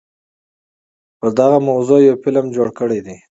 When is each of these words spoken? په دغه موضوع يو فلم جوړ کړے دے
په 1.19 1.27
دغه 1.39 1.57
موضوع 1.69 1.99
يو 2.07 2.15
فلم 2.23 2.45
جوړ 2.55 2.67
کړے 2.79 2.99
دے 3.05 3.15